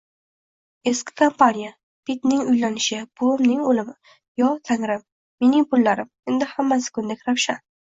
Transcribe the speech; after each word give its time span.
Eski 0.91 1.13
kompaniya! 1.21 1.73
Pitning 2.09 2.41
uylanishi! 2.55 3.03
Buvimning 3.21 3.63
oʻlimi! 3.69 3.97
Yo 4.43 4.53
Tangrim! 4.73 5.09
Mening 5.43 5.73
pullarim! 5.73 6.15
Endi 6.35 6.55
hammasi 6.59 6.97
kundek 7.01 7.29
ravshan. 7.33 7.67